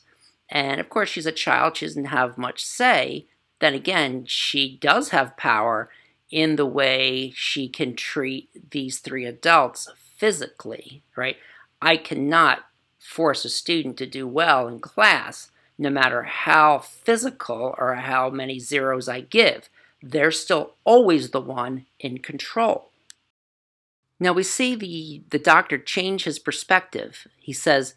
And 0.49 0.81
of 0.81 0.89
course 0.89 1.09
she's 1.09 1.25
a 1.25 1.31
child, 1.31 1.77
she 1.77 1.85
doesn't 1.85 2.05
have 2.05 2.37
much 2.37 2.65
say. 2.65 3.27
Then 3.59 3.73
again, 3.73 4.25
she 4.25 4.77
does 4.77 5.09
have 5.09 5.37
power 5.37 5.89
in 6.29 6.55
the 6.55 6.65
way 6.65 7.31
she 7.35 7.69
can 7.69 7.95
treat 7.95 8.71
these 8.71 8.99
three 8.99 9.25
adults 9.25 9.89
physically, 10.17 11.03
right? 11.15 11.37
I 11.81 11.97
cannot 11.97 12.65
force 12.99 13.45
a 13.45 13.49
student 13.49 13.97
to 13.97 14.05
do 14.05 14.27
well 14.27 14.67
in 14.67 14.79
class, 14.79 15.51
no 15.77 15.89
matter 15.89 16.23
how 16.23 16.79
physical 16.79 17.75
or 17.77 17.95
how 17.95 18.29
many 18.29 18.59
zeros 18.59 19.07
I 19.07 19.21
give. 19.21 19.69
They're 20.01 20.31
still 20.31 20.75
always 20.83 21.31
the 21.31 21.41
one 21.41 21.85
in 21.99 22.19
control. 22.19 22.91
Now 24.19 24.33
we 24.33 24.43
see 24.43 24.75
the, 24.75 25.23
the 25.29 25.39
doctor 25.39 25.77
change 25.77 26.23
his 26.23 26.39
perspective. 26.39 27.27
He 27.39 27.53
says, 27.53 27.93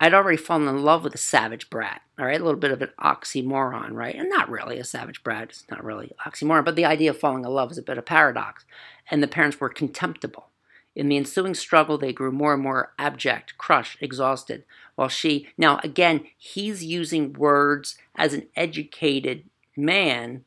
I'd 0.00 0.14
already 0.14 0.38
fallen 0.38 0.66
in 0.66 0.82
love 0.82 1.04
with 1.04 1.14
a 1.14 1.18
savage 1.18 1.68
brat. 1.68 2.00
All 2.18 2.24
right, 2.24 2.40
a 2.40 2.44
little 2.44 2.58
bit 2.58 2.70
of 2.70 2.82
an 2.82 2.90
oxymoron, 2.98 3.92
right? 3.92 4.14
And 4.14 4.30
not 4.30 4.48
really 4.48 4.78
a 4.78 4.84
savage 4.84 5.22
brat. 5.22 5.50
It's 5.50 5.64
not 5.70 5.84
really 5.84 6.12
oxymoron, 6.26 6.64
but 6.64 6.74
the 6.74 6.86
idea 6.86 7.10
of 7.10 7.18
falling 7.18 7.44
in 7.44 7.50
love 7.50 7.70
is 7.70 7.78
a 7.78 7.82
bit 7.82 7.98
of 7.98 8.06
paradox. 8.06 8.64
And 9.10 9.22
the 9.22 9.28
parents 9.28 9.60
were 9.60 9.68
contemptible. 9.68 10.48
In 10.96 11.08
the 11.08 11.16
ensuing 11.16 11.54
struggle, 11.54 11.98
they 11.98 12.12
grew 12.12 12.32
more 12.32 12.54
and 12.54 12.62
more 12.62 12.92
abject, 12.98 13.56
crushed, 13.58 13.98
exhausted, 14.00 14.64
while 14.96 15.08
she, 15.08 15.48
now 15.56 15.80
again, 15.84 16.26
he's 16.36 16.84
using 16.84 17.32
words 17.34 17.96
as 18.16 18.34
an 18.34 18.48
educated 18.56 19.44
man, 19.76 20.44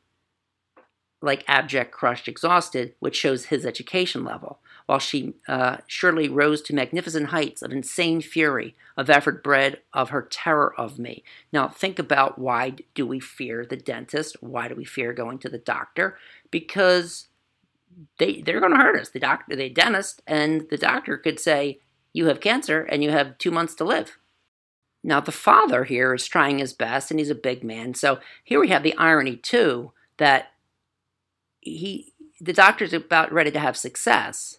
like 1.24 1.44
abject, 1.48 1.90
crushed, 1.92 2.28
exhausted, 2.28 2.94
which 3.00 3.16
shows 3.16 3.46
his 3.46 3.64
education 3.64 4.24
level, 4.24 4.60
while 4.86 4.98
she 4.98 5.34
uh, 5.48 5.78
surely 5.86 6.28
rose 6.28 6.60
to 6.62 6.74
magnificent 6.74 7.28
heights 7.28 7.62
of 7.62 7.72
insane 7.72 8.20
fury, 8.20 8.76
of 8.96 9.08
effort 9.08 9.42
bred 9.42 9.80
of 9.92 10.10
her 10.10 10.22
terror 10.22 10.74
of 10.78 10.98
me. 10.98 11.24
Now, 11.52 11.68
think 11.68 11.98
about 11.98 12.38
why 12.38 12.74
do 12.94 13.06
we 13.06 13.20
fear 13.20 13.64
the 13.64 13.76
dentist? 13.76 14.36
Why 14.42 14.68
do 14.68 14.74
we 14.74 14.84
fear 14.84 15.12
going 15.12 15.38
to 15.38 15.48
the 15.48 15.58
doctor? 15.58 16.18
Because 16.50 17.28
they 18.18 18.42
they're 18.42 18.60
going 18.60 18.72
to 18.72 18.78
hurt 18.78 19.00
us. 19.00 19.08
The 19.08 19.20
doctor, 19.20 19.56
the 19.56 19.70
dentist, 19.70 20.20
and 20.26 20.66
the 20.68 20.76
doctor 20.76 21.16
could 21.16 21.40
say 21.40 21.80
you 22.12 22.26
have 22.26 22.40
cancer 22.40 22.82
and 22.82 23.02
you 23.02 23.10
have 23.10 23.38
two 23.38 23.50
months 23.50 23.74
to 23.76 23.84
live. 23.84 24.18
Now 25.02 25.20
the 25.20 25.32
father 25.32 25.84
here 25.84 26.14
is 26.14 26.26
trying 26.26 26.58
his 26.58 26.72
best, 26.72 27.10
and 27.10 27.18
he's 27.20 27.30
a 27.30 27.34
big 27.34 27.62
man. 27.64 27.94
So 27.94 28.18
here 28.42 28.60
we 28.60 28.68
have 28.68 28.82
the 28.82 28.96
irony 28.96 29.36
too 29.36 29.92
that 30.18 30.52
he 31.64 32.12
the 32.40 32.52
doctor's 32.52 32.92
about 32.92 33.32
ready 33.32 33.50
to 33.50 33.58
have 33.58 33.76
success, 33.76 34.58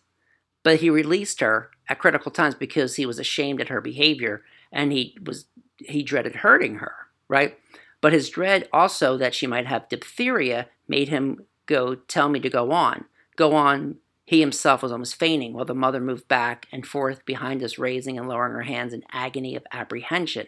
but 0.63 0.79
he 0.79 0.89
released 0.89 1.39
her 1.41 1.69
at 1.87 1.99
critical 1.99 2.31
times 2.31 2.55
because 2.55 2.95
he 2.95 3.05
was 3.05 3.19
ashamed 3.19 3.61
at 3.61 3.69
her 3.69 3.81
behavior 3.81 4.43
and 4.71 4.91
he 4.91 5.17
was 5.23 5.45
he 5.77 6.03
dreaded 6.03 6.37
hurting 6.37 6.75
her, 6.75 6.93
right? 7.27 7.57
But 8.01 8.13
his 8.13 8.29
dread 8.29 8.67
also 8.71 9.17
that 9.17 9.33
she 9.33 9.47
might 9.47 9.67
have 9.67 9.89
diphtheria 9.89 10.67
made 10.87 11.09
him 11.09 11.45
go 11.65 11.95
tell 11.95 12.29
me 12.29 12.39
to 12.39 12.49
go 12.49 12.71
on 12.71 13.05
go 13.35 13.53
on. 13.53 13.97
He 14.25 14.39
himself 14.39 14.81
was 14.81 14.91
almost 14.91 15.19
fainting 15.19 15.53
while 15.53 15.65
the 15.65 15.75
mother 15.75 15.99
moved 15.99 16.27
back 16.27 16.67
and 16.71 16.85
forth 16.85 17.25
behind 17.25 17.61
us, 17.61 17.77
raising 17.77 18.17
and 18.17 18.27
lowering 18.27 18.53
her 18.53 18.63
hands 18.63 18.91
in 18.91 19.03
agony 19.11 19.55
of 19.55 19.67
apprehension. 19.71 20.47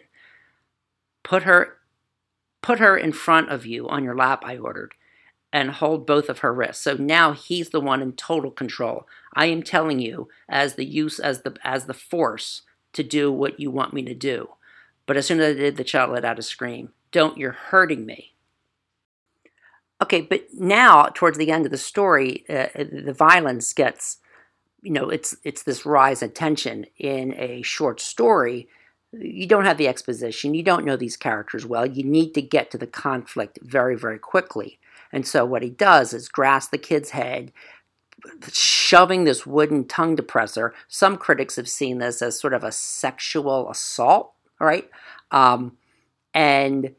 Put 1.22 1.44
her 1.44 1.76
put 2.60 2.80
her 2.80 2.96
in 2.96 3.12
front 3.12 3.50
of 3.50 3.64
you 3.64 3.88
on 3.88 4.02
your 4.02 4.16
lap, 4.16 4.42
I 4.44 4.56
ordered, 4.56 4.94
and 5.52 5.70
hold 5.70 6.06
both 6.06 6.28
of 6.28 6.40
her 6.40 6.52
wrists. 6.52 6.82
So 6.82 6.94
now 6.94 7.32
he's 7.32 7.70
the 7.70 7.80
one 7.80 8.02
in 8.02 8.12
total 8.12 8.50
control. 8.50 9.06
I 9.34 9.46
am 9.46 9.62
telling 9.62 9.98
you 9.98 10.28
as 10.48 10.74
the 10.74 10.84
use 10.84 11.18
as 11.18 11.42
the 11.42 11.56
as 11.64 11.86
the 11.86 11.94
force 11.94 12.62
to 12.92 13.02
do 13.02 13.32
what 13.32 13.60
you 13.60 13.70
want 13.70 13.92
me 13.92 14.02
to 14.02 14.14
do. 14.14 14.50
But 15.06 15.16
as 15.16 15.26
soon 15.26 15.40
as 15.40 15.56
I 15.56 15.58
did, 15.58 15.76
the 15.76 15.84
child 15.84 16.10
let 16.10 16.24
out 16.24 16.38
a 16.38 16.42
scream. 16.42 16.90
Don't, 17.12 17.38
you're 17.38 17.52
hurting 17.52 18.04
me. 18.04 18.34
Okay, 20.02 20.20
but 20.20 20.46
now 20.52 21.06
towards 21.14 21.38
the 21.38 21.50
end 21.50 21.64
of 21.64 21.70
the 21.70 21.78
story, 21.78 22.44
uh, 22.48 22.68
the 22.74 23.14
violence 23.14 23.72
gets, 23.72 24.18
you 24.82 24.92
know, 24.92 25.08
it's 25.08 25.36
it's 25.44 25.62
this 25.62 25.84
rise 25.86 26.22
in 26.22 26.30
tension 26.32 26.86
in 26.98 27.34
a 27.34 27.62
short 27.62 28.00
story. 28.00 28.68
You 29.12 29.46
don't 29.46 29.64
have 29.64 29.78
the 29.78 29.88
exposition. 29.88 30.54
You 30.54 30.62
don't 30.62 30.84
know 30.84 30.96
these 30.96 31.16
characters 31.16 31.64
well. 31.64 31.86
You 31.86 32.04
need 32.04 32.32
to 32.34 32.42
get 32.42 32.70
to 32.70 32.78
the 32.78 32.86
conflict 32.86 33.58
very, 33.62 33.96
very 33.96 34.18
quickly. 34.18 34.77
And 35.12 35.26
so 35.26 35.44
what 35.44 35.62
he 35.62 35.70
does 35.70 36.12
is 36.12 36.28
grasp 36.28 36.70
the 36.70 36.78
kid's 36.78 37.10
head, 37.10 37.52
shoving 38.52 39.24
this 39.24 39.46
wooden 39.46 39.86
tongue 39.86 40.16
depressor. 40.16 40.72
Some 40.88 41.16
critics 41.16 41.56
have 41.56 41.68
seen 41.68 41.98
this 41.98 42.20
as 42.20 42.38
sort 42.38 42.52
of 42.52 42.64
a 42.64 42.72
sexual 42.72 43.70
assault, 43.70 44.32
right? 44.60 44.88
Um, 45.30 45.76
and 46.34 46.94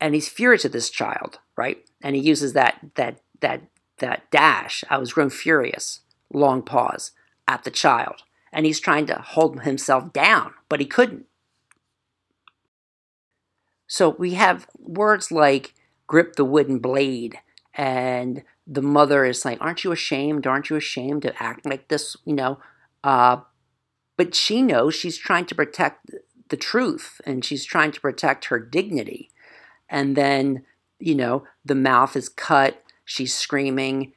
and 0.00 0.14
he's 0.14 0.28
furious 0.28 0.64
at 0.64 0.72
this 0.72 0.90
child, 0.90 1.40
right? 1.56 1.84
And 2.02 2.14
he 2.14 2.22
uses 2.22 2.52
that 2.52 2.78
that 2.94 3.20
that 3.40 3.62
that 3.98 4.30
dash. 4.30 4.84
I 4.88 4.98
was 4.98 5.12
grown 5.12 5.30
furious. 5.30 6.00
Long 6.32 6.62
pause 6.62 7.12
at 7.46 7.64
the 7.64 7.70
child, 7.70 8.22
and 8.52 8.66
he's 8.66 8.80
trying 8.80 9.06
to 9.06 9.14
hold 9.14 9.62
himself 9.62 10.12
down, 10.12 10.52
but 10.68 10.80
he 10.80 10.86
couldn't. 10.86 11.24
So 13.86 14.10
we 14.10 14.34
have 14.34 14.68
words 14.78 15.32
like 15.32 15.74
grip 16.08 16.36
the 16.36 16.44
wooden 16.44 16.80
blade, 16.80 17.38
and 17.74 18.42
the 18.66 18.82
mother 18.82 19.24
is 19.24 19.44
like, 19.44 19.58
"Aren't 19.60 19.84
you 19.84 19.92
ashamed? 19.92 20.46
Aren't 20.48 20.70
you 20.70 20.76
ashamed 20.76 21.22
to 21.22 21.42
act 21.42 21.66
like 21.66 21.88
this?" 21.88 22.16
You 22.24 22.34
know, 22.34 22.58
uh, 23.04 23.42
but 24.16 24.34
she 24.34 24.62
knows 24.62 24.96
she's 24.96 25.18
trying 25.18 25.46
to 25.46 25.54
protect 25.54 26.10
the 26.50 26.56
truth, 26.58 27.20
and 27.26 27.44
she's 27.44 27.64
trying 27.64 27.92
to 27.92 28.00
protect 28.00 28.46
her 28.46 28.58
dignity 28.60 29.30
and 29.88 30.16
then 30.16 30.64
you 30.98 31.14
know 31.14 31.44
the 31.64 31.74
mouth 31.74 32.16
is 32.16 32.28
cut 32.28 32.82
she's 33.04 33.34
screaming 33.34 34.12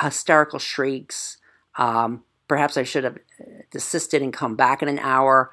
hysterical 0.00 0.58
shrieks 0.58 1.38
um, 1.76 2.22
perhaps 2.48 2.76
i 2.76 2.82
should 2.82 3.04
have 3.04 3.18
desisted 3.70 4.22
and 4.22 4.32
come 4.32 4.56
back 4.56 4.82
in 4.82 4.88
an 4.88 4.98
hour 5.00 5.52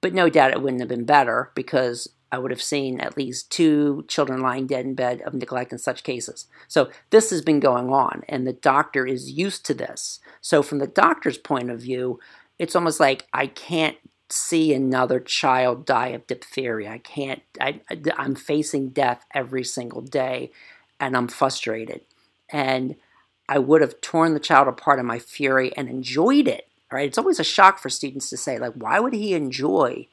but 0.00 0.14
no 0.14 0.28
doubt 0.28 0.50
it 0.50 0.62
wouldn't 0.62 0.82
have 0.82 0.88
been 0.88 1.04
better 1.04 1.50
because 1.54 2.08
i 2.34 2.38
would 2.38 2.50
have 2.50 2.62
seen 2.62 3.00
at 3.00 3.16
least 3.16 3.50
two 3.50 4.04
children 4.08 4.40
lying 4.40 4.66
dead 4.66 4.84
in 4.84 4.94
bed 4.94 5.22
of 5.22 5.34
neglect 5.34 5.72
in 5.72 5.78
such 5.78 6.02
cases 6.02 6.46
so 6.68 6.90
this 7.10 7.30
has 7.30 7.40
been 7.42 7.60
going 7.60 7.90
on 7.90 8.22
and 8.28 8.46
the 8.46 8.52
doctor 8.52 9.06
is 9.06 9.30
used 9.30 9.64
to 9.64 9.74
this 9.74 10.20
so 10.40 10.62
from 10.62 10.78
the 10.78 10.86
doctor's 10.86 11.38
point 11.38 11.70
of 11.70 11.80
view 11.80 12.18
it's 12.58 12.76
almost 12.76 13.00
like 13.00 13.26
i 13.32 13.46
can't 13.46 13.96
see 14.30 14.72
another 14.72 15.20
child 15.20 15.86
die 15.86 16.08
of 16.08 16.26
diphtheria. 16.26 16.90
I 16.90 16.98
can't, 16.98 17.42
I, 17.60 17.80
I'm 18.16 18.34
facing 18.34 18.90
death 18.90 19.24
every 19.34 19.64
single 19.64 20.00
day 20.00 20.50
and 20.98 21.16
I'm 21.16 21.28
frustrated. 21.28 22.02
And 22.50 22.96
I 23.48 23.58
would 23.58 23.80
have 23.80 24.00
torn 24.00 24.34
the 24.34 24.40
child 24.40 24.68
apart 24.68 24.98
in 24.98 25.06
my 25.06 25.18
fury 25.18 25.76
and 25.76 25.88
enjoyed 25.88 26.48
it. 26.48 26.68
Right? 26.90 27.08
It's 27.08 27.18
always 27.18 27.40
a 27.40 27.44
shock 27.44 27.78
for 27.78 27.90
students 27.90 28.30
to 28.30 28.36
say, 28.36 28.58
like, 28.58 28.74
why 28.74 29.00
would 29.00 29.14
he 29.14 29.34
enjoy 29.34 30.06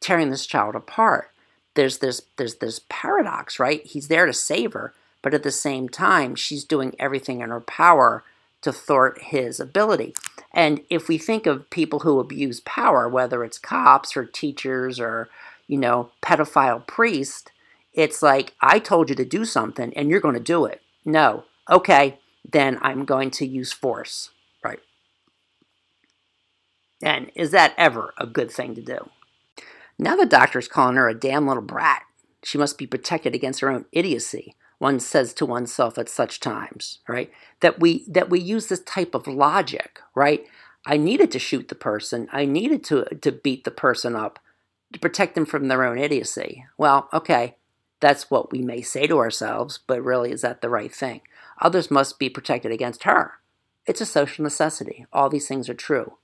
tearing 0.00 0.30
this 0.30 0.46
child 0.46 0.74
apart? 0.74 1.30
There's 1.76 1.98
this 1.98 2.22
there's 2.36 2.56
this 2.56 2.80
paradox, 2.88 3.60
right? 3.60 3.84
He's 3.86 4.08
there 4.08 4.26
to 4.26 4.32
save 4.32 4.72
her, 4.72 4.92
but 5.22 5.34
at 5.34 5.44
the 5.44 5.52
same 5.52 5.88
time, 5.88 6.34
she's 6.34 6.64
doing 6.64 6.94
everything 6.98 7.40
in 7.40 7.50
her 7.50 7.60
power 7.60 8.24
to 8.62 8.72
thwart 8.72 9.22
his 9.22 9.60
ability. 9.60 10.14
And 10.52 10.80
if 10.90 11.06
we 11.06 11.18
think 11.18 11.46
of 11.46 11.70
people 11.70 12.00
who 12.00 12.18
abuse 12.18 12.60
power, 12.60 13.08
whether 13.08 13.44
it's 13.44 13.58
cops 13.58 14.16
or 14.16 14.24
teachers 14.24 14.98
or, 14.98 15.28
you 15.68 15.78
know, 15.78 16.10
pedophile 16.22 16.84
priests, 16.86 17.50
it's 17.92 18.22
like, 18.22 18.54
I 18.60 18.78
told 18.78 19.08
you 19.08 19.14
to 19.16 19.24
do 19.24 19.44
something 19.44 19.92
and 19.94 20.10
you're 20.10 20.20
going 20.20 20.34
to 20.34 20.40
do 20.40 20.64
it. 20.64 20.82
No. 21.04 21.44
Okay, 21.70 22.18
then 22.50 22.78
I'm 22.82 23.04
going 23.04 23.30
to 23.32 23.46
use 23.46 23.72
force. 23.72 24.30
Right. 24.64 24.80
And 27.02 27.30
is 27.34 27.50
that 27.50 27.74
ever 27.76 28.14
a 28.18 28.26
good 28.26 28.50
thing 28.50 28.74
to 28.74 28.82
do? 28.82 29.10
Now 29.98 30.16
the 30.16 30.26
doctor's 30.26 30.68
calling 30.68 30.96
her 30.96 31.08
a 31.08 31.18
damn 31.18 31.46
little 31.46 31.62
brat. 31.62 32.02
She 32.42 32.58
must 32.58 32.78
be 32.78 32.86
protected 32.86 33.34
against 33.34 33.60
her 33.60 33.70
own 33.70 33.86
idiocy. 33.92 34.54
one 34.78 35.00
says 35.00 35.32
to 35.32 35.46
oneself 35.46 35.96
at 35.96 36.08
such 36.08 36.38
times, 36.38 36.98
right? 37.08 37.30
That 37.60 37.80
we 37.80 38.04
that 38.08 38.28
we 38.28 38.38
use 38.40 38.66
this 38.66 38.80
type 38.80 39.14
of 39.14 39.26
logic, 39.26 40.00
right? 40.14 40.46
I 40.84 40.98
needed 40.98 41.32
to 41.32 41.38
shoot 41.38 41.68
the 41.68 41.74
person. 41.74 42.28
I 42.30 42.44
needed 42.44 42.84
to 42.84 43.04
to 43.22 43.32
beat 43.32 43.64
the 43.64 43.70
person 43.70 44.14
up 44.14 44.38
to 44.92 45.00
protect 45.00 45.34
them 45.34 45.46
from 45.46 45.68
their 45.68 45.82
own 45.82 45.98
idiocy. 45.98 46.66
Well, 46.76 47.08
okay, 47.12 47.56
that's 48.00 48.30
what 48.30 48.52
we 48.52 48.60
may 48.60 48.82
say 48.82 49.06
to 49.06 49.18
ourselves, 49.18 49.80
but 49.86 50.04
really 50.04 50.30
is 50.30 50.42
that 50.42 50.60
the 50.60 50.68
right 50.68 50.94
thing? 50.94 51.22
Others 51.60 51.90
must 51.90 52.18
be 52.18 52.28
protected 52.28 52.70
against 52.70 53.04
her. 53.04 53.34
It's 53.86 54.00
a 54.00 54.06
social 54.06 54.42
necessity. 54.42 55.06
All 55.12 55.28
these 55.28 55.48
things 55.48 55.68
are 55.68 55.74
true, 55.74 56.18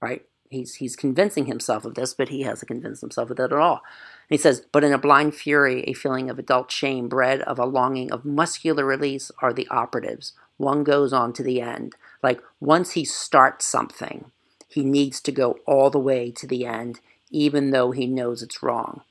right? 0.00 0.24
He's 0.50 0.74
he's 0.74 0.96
convincing 0.96 1.46
himself 1.46 1.84
of 1.84 1.94
this, 1.94 2.12
but 2.12 2.28
he 2.28 2.42
hasn't 2.42 2.66
convinced 2.66 3.00
himself 3.00 3.30
of 3.30 3.36
that 3.36 3.52
at 3.52 3.58
all. 3.58 3.82
And 4.28 4.36
he 4.36 4.36
says, 4.36 4.66
but 4.72 4.82
in 4.82 4.92
a 4.92 4.98
blind 4.98 5.36
fury, 5.36 5.84
a 5.84 5.92
feeling 5.92 6.28
of 6.28 6.40
adult 6.40 6.72
shame 6.72 7.08
bred 7.08 7.40
of 7.42 7.58
a 7.58 7.64
longing 7.64 8.10
of 8.10 8.24
muscular 8.24 8.84
release 8.84 9.30
are 9.40 9.52
the 9.52 9.68
operatives. 9.68 10.32
One 10.56 10.82
goes 10.82 11.12
on 11.12 11.32
to 11.34 11.44
the 11.44 11.60
end. 11.60 11.94
Like 12.20 12.42
once 12.58 12.92
he 12.92 13.04
starts 13.04 13.64
something, 13.64 14.32
he 14.66 14.84
needs 14.84 15.20
to 15.22 15.32
go 15.32 15.58
all 15.66 15.88
the 15.88 16.00
way 16.00 16.32
to 16.32 16.46
the 16.48 16.66
end, 16.66 16.98
even 17.30 17.70
though 17.70 17.92
he 17.92 18.06
knows 18.06 18.42
it's 18.42 18.62
wrong. 18.62 19.02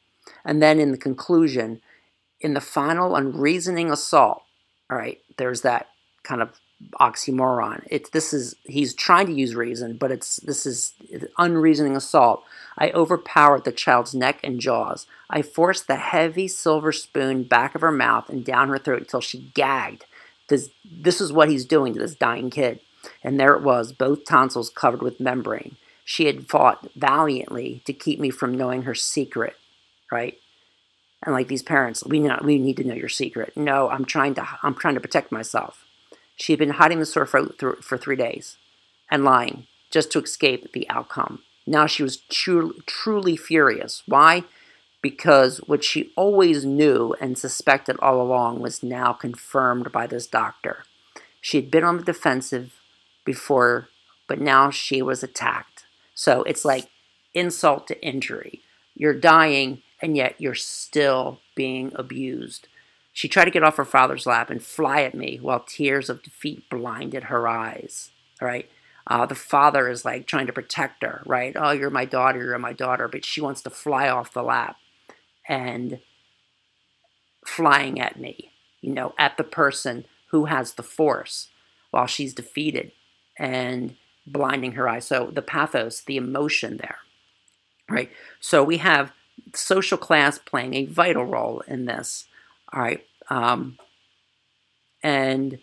And 0.43 0.61
then 0.61 0.79
in 0.79 0.91
the 0.91 0.97
conclusion, 0.97 1.81
in 2.41 2.53
the 2.53 2.61
final 2.61 3.15
unreasoning 3.15 3.91
assault, 3.91 4.43
all 4.91 4.97
right, 4.97 5.19
there's 5.37 5.61
that 5.61 5.87
kind 6.23 6.41
of 6.41 6.59
oxymoron. 6.99 7.85
It's 7.89 8.09
this 8.09 8.33
is 8.33 8.55
he's 8.63 8.93
trying 8.93 9.27
to 9.27 9.33
use 9.33 9.55
reason, 9.55 9.97
but 9.97 10.11
it's 10.11 10.37
this 10.37 10.65
is 10.65 10.93
unreasoning 11.37 11.95
assault. 11.95 12.43
I 12.77 12.91
overpowered 12.91 13.65
the 13.65 13.71
child's 13.71 14.15
neck 14.15 14.39
and 14.43 14.59
jaws. 14.59 15.05
I 15.29 15.41
forced 15.41 15.87
the 15.87 15.97
heavy 15.97 16.47
silver 16.47 16.91
spoon 16.91 17.43
back 17.43 17.75
of 17.75 17.81
her 17.81 17.91
mouth 17.91 18.29
and 18.29 18.45
down 18.45 18.69
her 18.69 18.77
throat 18.77 19.01
until 19.01 19.21
she 19.21 19.51
gagged. 19.53 20.05
This 20.47 20.69
this 20.89 21.19
is 21.19 21.33
what 21.33 21.49
he's 21.49 21.65
doing 21.65 21.93
to 21.93 21.99
this 21.99 22.15
dying 22.15 22.49
kid. 22.49 22.79
And 23.23 23.39
there 23.39 23.55
it 23.55 23.63
was, 23.63 23.93
both 23.93 24.25
tonsils 24.25 24.69
covered 24.69 25.01
with 25.01 25.19
membrane. 25.19 25.77
She 26.03 26.25
had 26.25 26.49
fought 26.49 26.89
valiantly 26.95 27.81
to 27.85 27.93
keep 27.93 28.19
me 28.19 28.29
from 28.29 28.55
knowing 28.55 28.81
her 28.83 28.95
secret, 28.95 29.55
right? 30.11 30.37
And 31.23 31.33
like 31.33 31.47
these 31.47 31.63
parents, 31.63 32.03
we 32.05 32.19
know 32.19 32.39
we 32.43 32.57
need 32.57 32.77
to 32.77 32.83
know 32.83 32.95
your 32.95 33.09
secret. 33.09 33.55
No, 33.55 33.89
I'm 33.89 34.05
trying 34.05 34.35
to 34.35 34.47
I'm 34.63 34.75
trying 34.75 34.95
to 34.95 35.01
protect 35.01 35.31
myself. 35.31 35.85
She 36.39 36.53
had 36.53 36.59
been 36.59 36.71
hiding 36.71 36.99
the 36.99 37.05
sore 37.05 37.27
throat 37.27 37.83
for 37.83 37.97
three 37.97 38.15
days 38.15 38.57
and 39.11 39.23
lying 39.23 39.67
just 39.91 40.11
to 40.11 40.21
escape 40.21 40.71
the 40.71 40.89
outcome. 40.89 41.43
Now 41.67 41.85
she 41.85 42.01
was 42.01 42.17
truly 42.17 43.35
furious. 43.35 44.03
Why? 44.05 44.43
Because 45.01 45.57
what 45.59 45.83
she 45.83 46.11
always 46.15 46.65
knew 46.65 47.13
and 47.19 47.37
suspected 47.37 47.97
all 47.99 48.21
along 48.21 48.61
was 48.61 48.81
now 48.81 49.13
confirmed 49.13 49.91
by 49.91 50.07
this 50.07 50.27
doctor. 50.27 50.85
She 51.41 51.57
had 51.57 51.69
been 51.69 51.83
on 51.83 51.97
the 51.97 52.03
defensive 52.03 52.73
before, 53.25 53.89
but 54.27 54.39
now 54.39 54.69
she 54.69 55.01
was 55.01 55.23
attacked. 55.23 55.85
So 56.15 56.43
it's 56.43 56.65
like 56.65 56.89
insult 57.33 57.87
to 57.87 58.01
injury. 58.05 58.61
You're 58.95 59.13
dying, 59.13 59.81
and 60.01 60.17
yet 60.17 60.35
you're 60.39 60.55
still 60.55 61.39
being 61.55 61.91
abused. 61.95 62.67
She 63.19 63.27
tried 63.27 63.43
to 63.43 63.51
get 63.51 63.63
off 63.63 63.75
her 63.75 63.83
father's 63.83 64.25
lap 64.25 64.49
and 64.49 64.63
fly 64.63 65.01
at 65.01 65.13
me 65.13 65.39
while 65.41 65.59
tears 65.59 66.09
of 66.09 66.23
defeat 66.23 66.69
blinded 66.69 67.25
her 67.25 67.49
eyes. 67.49 68.11
Right? 68.39 68.69
Uh, 69.05 69.25
the 69.25 69.35
father 69.35 69.89
is 69.89 70.05
like 70.05 70.25
trying 70.25 70.47
to 70.47 70.53
protect 70.53 71.03
her, 71.03 71.21
right? 71.25 71.53
Oh, 71.57 71.71
you're 71.71 71.89
my 71.89 72.05
daughter, 72.05 72.41
you're 72.41 72.57
my 72.57 72.71
daughter, 72.71 73.09
but 73.09 73.25
she 73.25 73.41
wants 73.41 73.61
to 73.63 73.69
fly 73.69 74.07
off 74.07 74.31
the 74.31 74.41
lap 74.41 74.77
and 75.49 75.99
flying 77.45 77.99
at 77.99 78.17
me, 78.17 78.53
you 78.79 78.93
know, 78.93 79.13
at 79.17 79.35
the 79.35 79.43
person 79.43 80.05
who 80.27 80.45
has 80.45 80.75
the 80.75 80.83
force 80.83 81.49
while 81.91 82.07
she's 82.07 82.33
defeated 82.33 82.93
and 83.37 83.97
blinding 84.25 84.71
her 84.71 84.87
eyes. 84.87 85.05
So 85.05 85.29
the 85.29 85.41
pathos, 85.41 85.99
the 85.99 86.15
emotion 86.15 86.77
there, 86.77 86.99
right? 87.89 88.09
So 88.39 88.63
we 88.63 88.77
have 88.77 89.11
social 89.53 89.97
class 89.97 90.37
playing 90.37 90.73
a 90.75 90.85
vital 90.85 91.25
role 91.25 91.63
in 91.67 91.83
this. 91.83 92.23
All 92.71 92.81
right. 92.81 93.05
Um, 93.29 93.77
and 95.01 95.59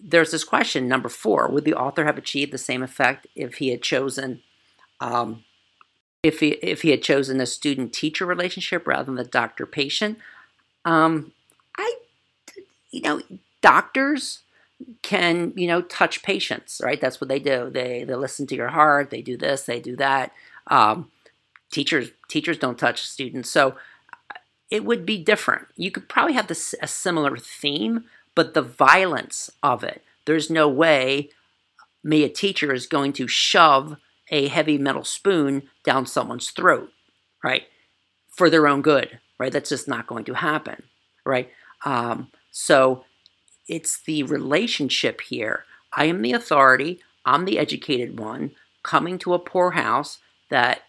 there's 0.00 0.30
this 0.30 0.44
question, 0.44 0.88
number 0.88 1.08
four 1.08 1.48
Would 1.48 1.64
the 1.64 1.74
author 1.74 2.04
have 2.04 2.18
achieved 2.18 2.52
the 2.52 2.58
same 2.58 2.82
effect 2.82 3.26
if 3.34 3.54
he 3.56 3.68
had 3.68 3.82
chosen? 3.82 4.42
Um, 5.00 5.44
if 6.22 6.40
he 6.40 6.48
if 6.62 6.82
he 6.82 6.90
had 6.90 7.02
chosen 7.02 7.40
a 7.40 7.46
student 7.46 7.92
teacher 7.92 8.26
relationship 8.26 8.86
rather 8.86 9.04
than 9.04 9.14
the 9.14 9.24
doctor 9.24 9.66
patient, 9.66 10.18
um, 10.84 11.32
I, 11.76 11.94
you 12.90 13.02
know, 13.02 13.22
doctors 13.60 14.40
can 15.02 15.52
you 15.56 15.66
know 15.66 15.82
touch 15.82 16.22
patients, 16.22 16.80
right? 16.82 17.00
That's 17.00 17.20
what 17.20 17.28
they 17.28 17.38
do. 17.38 17.70
They 17.70 18.04
they 18.04 18.14
listen 18.14 18.46
to 18.48 18.56
your 18.56 18.68
heart. 18.68 19.10
They 19.10 19.22
do 19.22 19.36
this. 19.36 19.62
They 19.62 19.80
do 19.80 19.96
that. 19.96 20.32
Um, 20.66 21.10
teachers 21.70 22.10
teachers 22.28 22.58
don't 22.58 22.78
touch 22.78 23.06
students, 23.06 23.50
so 23.50 23.76
it 24.70 24.84
would 24.84 25.06
be 25.06 25.22
different. 25.22 25.68
You 25.76 25.90
could 25.90 26.08
probably 26.08 26.34
have 26.34 26.46
this, 26.46 26.74
a 26.82 26.86
similar 26.86 27.36
theme, 27.36 28.04
but 28.34 28.54
the 28.54 28.62
violence 28.62 29.50
of 29.62 29.82
it, 29.82 30.02
there's 30.26 30.50
no 30.50 30.68
way 30.68 31.30
me, 32.04 32.22
a 32.24 32.28
teacher, 32.28 32.72
is 32.72 32.86
going 32.86 33.12
to 33.14 33.26
shove 33.26 33.96
a 34.30 34.48
heavy 34.48 34.78
metal 34.78 35.04
spoon 35.04 35.68
down 35.84 36.06
someone's 36.06 36.50
throat, 36.50 36.90
right? 37.42 37.64
For 38.28 38.48
their 38.48 38.68
own 38.68 38.82
good, 38.82 39.20
right? 39.38 39.52
That's 39.52 39.70
just 39.70 39.88
not 39.88 40.06
going 40.06 40.24
to 40.26 40.34
happen, 40.34 40.84
right? 41.24 41.50
Um, 41.84 42.30
so 42.50 43.04
it's 43.68 44.00
the 44.02 44.22
relationship 44.22 45.20
here. 45.22 45.64
I 45.92 46.04
am 46.04 46.22
the 46.22 46.32
authority, 46.32 47.00
I'm 47.24 47.44
the 47.44 47.58
educated 47.58 48.18
one, 48.18 48.52
coming 48.82 49.18
to 49.18 49.34
a 49.34 49.38
poor 49.38 49.72
house 49.72 50.18
that 50.50 50.82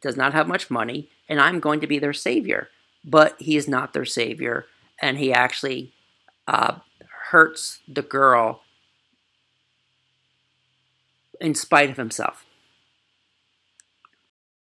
does 0.00 0.16
not 0.16 0.32
have 0.32 0.48
much 0.48 0.70
money, 0.70 1.08
and 1.28 1.40
I'm 1.40 1.60
going 1.60 1.80
to 1.80 1.86
be 1.86 1.98
their 1.98 2.12
savior. 2.12 2.68
But 3.04 3.40
he 3.40 3.56
is 3.56 3.68
not 3.68 3.92
their 3.92 4.04
savior, 4.04 4.66
and 5.00 5.18
he 5.18 5.32
actually 5.32 5.92
uh, 6.48 6.76
hurts 7.30 7.80
the 7.86 8.02
girl 8.02 8.62
in 11.40 11.54
spite 11.54 11.90
of 11.90 11.96
himself. 11.96 12.46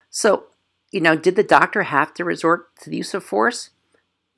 So, 0.10 0.45
you 0.91 1.02
know, 1.02 1.15
did 1.15 1.36
the 1.36 1.43
doctor 1.43 1.84
have 1.84 2.13
to 2.15 2.26
resort 2.26 2.76
to 2.82 2.89
the 2.89 2.97
use 2.97 3.13
of 3.13 3.23
force? 3.23 3.69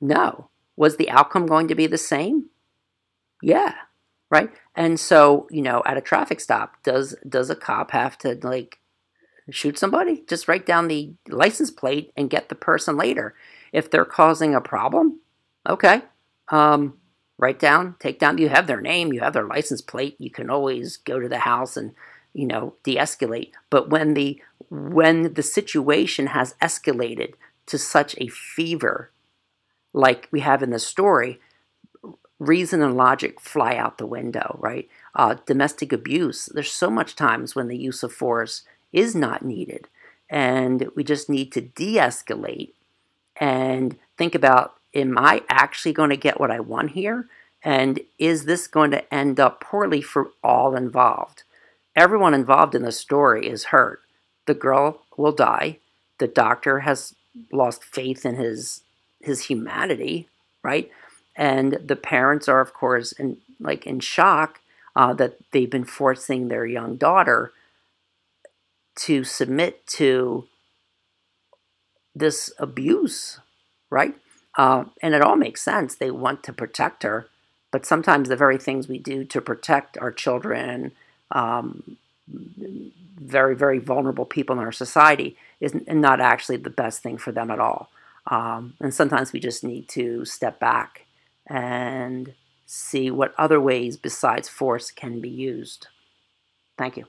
No. 0.00 0.48
Was 0.76 0.96
the 0.96 1.10
outcome 1.10 1.46
going 1.46 1.68
to 1.68 1.74
be 1.74 1.86
the 1.86 1.98
same? 1.98 2.50
Yeah. 3.42 3.74
Right? 4.30 4.50
And 4.74 4.98
so, 4.98 5.46
you 5.50 5.62
know, 5.62 5.82
at 5.84 5.96
a 5.96 6.00
traffic 6.00 6.40
stop, 6.40 6.82
does 6.82 7.14
does 7.28 7.50
a 7.50 7.56
cop 7.56 7.90
have 7.90 8.16
to 8.18 8.38
like 8.42 8.78
shoot 9.50 9.78
somebody, 9.78 10.24
just 10.28 10.48
write 10.48 10.66
down 10.66 10.88
the 10.88 11.14
license 11.28 11.70
plate 11.70 12.12
and 12.16 12.30
get 12.30 12.48
the 12.48 12.54
person 12.54 12.96
later. 12.96 13.34
If 13.72 13.90
they're 13.90 14.04
causing 14.04 14.54
a 14.54 14.60
problem, 14.60 15.20
okay, 15.68 16.02
um, 16.48 16.94
write 17.38 17.58
down, 17.58 17.96
take 17.98 18.18
down. 18.18 18.38
You 18.38 18.48
have 18.48 18.66
their 18.66 18.80
name, 18.80 19.12
you 19.12 19.20
have 19.20 19.32
their 19.32 19.46
license 19.46 19.80
plate. 19.80 20.16
You 20.18 20.30
can 20.30 20.50
always 20.50 20.96
go 20.96 21.20
to 21.20 21.28
the 21.28 21.40
house 21.40 21.76
and 21.76 21.94
you 22.32 22.46
know 22.46 22.74
de-escalate. 22.82 23.52
But 23.70 23.90
when 23.90 24.14
the 24.14 24.40
when 24.70 25.34
the 25.34 25.42
situation 25.42 26.28
has 26.28 26.54
escalated 26.62 27.34
to 27.66 27.78
such 27.78 28.16
a 28.18 28.28
fever, 28.28 29.12
like 29.92 30.28
we 30.30 30.40
have 30.40 30.62
in 30.62 30.70
the 30.70 30.78
story, 30.78 31.40
reason 32.38 32.82
and 32.82 32.96
logic 32.96 33.40
fly 33.40 33.76
out 33.76 33.98
the 33.98 34.06
window. 34.06 34.58
Right? 34.60 34.88
Uh, 35.14 35.36
domestic 35.46 35.92
abuse. 35.92 36.48
There's 36.52 36.72
so 36.72 36.90
much 36.90 37.16
times 37.16 37.54
when 37.54 37.68
the 37.68 37.78
use 37.78 38.02
of 38.02 38.12
force 38.12 38.62
is 38.92 39.14
not 39.14 39.44
needed. 39.44 39.88
And 40.28 40.88
we 40.94 41.04
just 41.04 41.28
need 41.28 41.52
to 41.52 41.60
de 41.60 41.96
escalate 41.96 42.72
and 43.36 43.96
think 44.16 44.34
about 44.34 44.74
am 44.94 45.18
I 45.18 45.42
actually 45.48 45.92
going 45.92 46.10
to 46.10 46.16
get 46.16 46.40
what 46.40 46.50
I 46.50 46.60
want 46.60 46.92
here? 46.92 47.28
And 47.62 48.00
is 48.18 48.44
this 48.44 48.66
going 48.66 48.90
to 48.92 49.14
end 49.14 49.38
up 49.38 49.60
poorly 49.60 50.00
for 50.00 50.30
all 50.42 50.74
involved? 50.74 51.42
Everyone 51.94 52.34
involved 52.34 52.74
in 52.74 52.82
the 52.82 52.92
story 52.92 53.48
is 53.48 53.64
hurt. 53.64 54.00
The 54.46 54.54
girl 54.54 55.02
will 55.16 55.32
die. 55.32 55.78
The 56.18 56.28
doctor 56.28 56.80
has 56.80 57.14
lost 57.52 57.84
faith 57.84 58.24
in 58.24 58.36
his 58.36 58.82
his 59.20 59.46
humanity, 59.46 60.28
right? 60.62 60.90
And 61.34 61.78
the 61.84 61.96
parents 61.96 62.48
are, 62.48 62.60
of 62.60 62.72
course, 62.72 63.12
in 63.12 63.38
like 63.60 63.86
in 63.86 64.00
shock 64.00 64.60
uh, 64.94 65.12
that 65.14 65.38
they've 65.50 65.70
been 65.70 65.84
forcing 65.84 66.48
their 66.48 66.64
young 66.66 66.96
daughter 66.96 67.52
to 68.96 69.24
submit 69.24 69.86
to 69.86 70.46
this 72.14 72.50
abuse, 72.58 73.40
right? 73.90 74.14
Uh, 74.56 74.84
and 75.02 75.14
it 75.14 75.20
all 75.20 75.36
makes 75.36 75.62
sense. 75.62 75.94
They 75.94 76.10
want 76.10 76.42
to 76.44 76.52
protect 76.52 77.02
her, 77.02 77.28
but 77.70 77.84
sometimes 77.84 78.28
the 78.28 78.36
very 78.36 78.58
things 78.58 78.88
we 78.88 78.98
do 78.98 79.24
to 79.24 79.40
protect 79.40 79.98
our 79.98 80.10
children, 80.10 80.92
um, 81.30 81.98
very, 82.26 83.54
very 83.54 83.78
vulnerable 83.78 84.24
people 84.24 84.58
in 84.58 84.64
our 84.64 84.72
society, 84.72 85.36
is 85.60 85.74
not 85.86 86.20
actually 86.20 86.56
the 86.56 86.70
best 86.70 87.02
thing 87.02 87.18
for 87.18 87.32
them 87.32 87.50
at 87.50 87.60
all. 87.60 87.90
Um, 88.28 88.74
and 88.80 88.92
sometimes 88.92 89.32
we 89.32 89.40
just 89.40 89.62
need 89.62 89.88
to 89.90 90.24
step 90.24 90.58
back 90.58 91.06
and 91.46 92.34
see 92.64 93.10
what 93.10 93.34
other 93.38 93.60
ways 93.60 93.96
besides 93.96 94.48
force 94.48 94.90
can 94.90 95.20
be 95.20 95.28
used. 95.28 95.86
Thank 96.76 96.96
you. 96.96 97.06